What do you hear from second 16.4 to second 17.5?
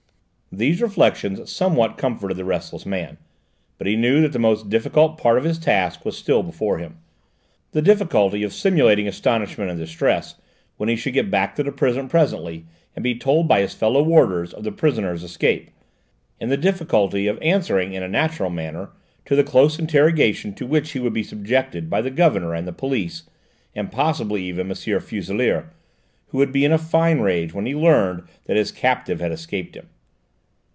the difficulty of